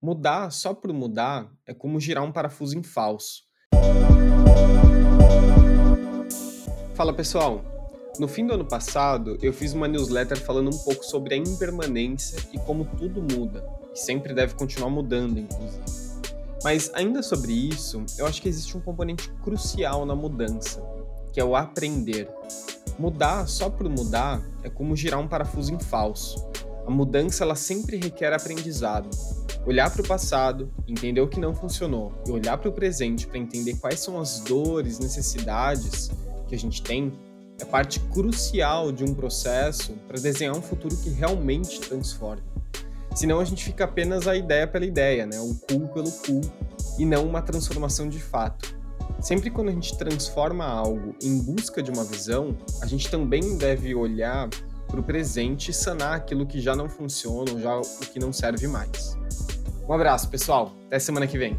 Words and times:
Mudar 0.00 0.52
só 0.52 0.72
por 0.72 0.92
mudar 0.92 1.50
é 1.66 1.74
como 1.74 1.98
girar 1.98 2.22
um 2.22 2.30
parafuso 2.30 2.78
em 2.78 2.84
falso. 2.84 3.42
Fala 6.94 7.12
pessoal! 7.12 7.64
No 8.16 8.28
fim 8.28 8.46
do 8.46 8.54
ano 8.54 8.64
passado, 8.64 9.36
eu 9.42 9.52
fiz 9.52 9.72
uma 9.72 9.88
newsletter 9.88 10.40
falando 10.40 10.72
um 10.72 10.78
pouco 10.84 11.04
sobre 11.04 11.34
a 11.34 11.36
impermanência 11.36 12.38
e 12.52 12.58
como 12.60 12.84
tudo 12.84 13.20
muda, 13.20 13.68
e 13.92 13.98
sempre 13.98 14.32
deve 14.32 14.54
continuar 14.54 14.88
mudando, 14.88 15.40
inclusive. 15.40 15.82
Mas 16.62 16.92
ainda 16.94 17.20
sobre 17.20 17.52
isso, 17.52 18.04
eu 18.16 18.24
acho 18.24 18.40
que 18.40 18.48
existe 18.48 18.76
um 18.76 18.80
componente 18.80 19.28
crucial 19.42 20.06
na 20.06 20.14
mudança, 20.14 20.80
que 21.32 21.40
é 21.40 21.44
o 21.44 21.56
aprender. 21.56 22.30
Mudar 22.96 23.48
só 23.48 23.68
por 23.68 23.88
mudar 23.88 24.40
é 24.62 24.70
como 24.70 24.94
girar 24.94 25.18
um 25.18 25.26
parafuso 25.26 25.74
em 25.74 25.80
falso. 25.80 26.48
A 26.86 26.90
mudança 26.90 27.42
ela 27.42 27.56
sempre 27.56 27.96
requer 27.96 28.32
aprendizado 28.32 29.10
olhar 29.68 29.90
para 29.90 30.00
o 30.00 30.08
passado, 30.08 30.72
entender 30.88 31.20
o 31.20 31.28
que 31.28 31.38
não 31.38 31.54
funcionou 31.54 32.10
e 32.26 32.30
olhar 32.30 32.56
para 32.56 32.70
o 32.70 32.72
presente 32.72 33.26
para 33.26 33.36
entender 33.36 33.74
quais 33.74 34.00
são 34.00 34.18
as 34.18 34.40
dores, 34.40 34.98
necessidades 34.98 36.10
que 36.46 36.54
a 36.54 36.58
gente 36.58 36.82
tem, 36.82 37.12
é 37.60 37.66
parte 37.66 38.00
crucial 38.00 38.90
de 38.90 39.04
um 39.04 39.12
processo 39.12 39.92
para 40.06 40.18
desenhar 40.18 40.56
um 40.56 40.62
futuro 40.62 40.96
que 40.96 41.10
realmente 41.10 41.80
transforme. 41.80 42.42
Senão 43.14 43.40
a 43.40 43.44
gente 43.44 43.62
fica 43.62 43.84
apenas 43.84 44.26
a 44.26 44.34
ideia 44.34 44.66
pela 44.66 44.86
ideia, 44.86 45.26
né? 45.26 45.38
o 45.38 45.54
cool 45.54 45.88
pelo 45.88 46.10
cool, 46.12 46.40
e 46.98 47.04
não 47.04 47.26
uma 47.26 47.42
transformação 47.42 48.08
de 48.08 48.18
fato. 48.18 48.74
Sempre 49.20 49.50
quando 49.50 49.68
a 49.68 49.72
gente 49.72 49.98
transforma 49.98 50.64
algo 50.64 51.14
em 51.22 51.42
busca 51.42 51.82
de 51.82 51.90
uma 51.90 52.04
visão, 52.04 52.56
a 52.80 52.86
gente 52.86 53.10
também 53.10 53.58
deve 53.58 53.94
olhar 53.94 54.48
para 54.86 55.00
o 55.00 55.02
presente 55.02 55.70
e 55.70 55.74
sanar 55.74 56.14
aquilo 56.14 56.46
que 56.46 56.58
já 56.58 56.74
não 56.74 56.88
funciona 56.88 57.52
ou 57.52 57.60
já 57.60 57.76
o 57.76 57.82
que 58.10 58.18
não 58.18 58.32
serve 58.32 58.66
mais. 58.66 59.18
Um 59.88 59.94
abraço, 59.94 60.28
pessoal. 60.28 60.72
Até 60.86 60.98
semana 60.98 61.26
que 61.26 61.38
vem. 61.38 61.56